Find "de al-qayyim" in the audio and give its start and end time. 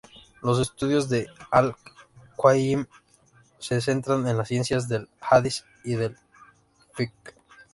1.09-2.87